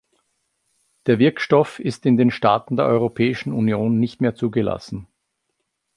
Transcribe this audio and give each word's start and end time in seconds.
Der 1.05 1.19
Wirkstoff 1.19 1.77
ist 1.77 2.07
in 2.07 2.17
den 2.17 2.31
Staaten 2.31 2.75
der 2.75 2.87
Europäischen 2.87 3.53
Union 3.53 3.99
nicht 3.99 4.19
mehr 4.19 4.33
zugelassen. 4.33 5.05